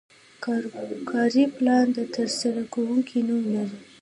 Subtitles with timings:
[1.15, 3.79] کاري پلان د ترسره کوونکي نوم لري.